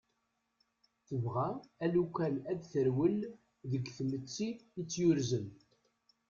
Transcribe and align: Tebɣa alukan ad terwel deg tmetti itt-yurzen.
Tebɣa 1.07 1.49
alukan 1.83 2.35
ad 2.51 2.59
terwel 2.71 3.19
deg 3.71 3.83
tmetti 3.97 4.49
itt-yurzen. 4.81 5.47